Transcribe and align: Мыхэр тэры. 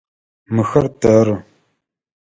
Мыхэр 0.55 0.85
тэры. 1.01 1.35